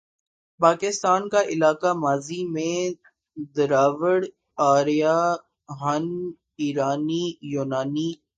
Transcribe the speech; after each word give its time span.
پاکستان 0.59 1.21
کا 1.29 1.41
علاقہ 1.53 1.91
ماضی 1.95 2.41
میں 2.47 2.77
دراوڑ، 3.55 4.19
آریا، 4.57 5.17
ہن، 5.81 6.05
ایرانی، 6.57 7.23
یونانی، 7.53 8.09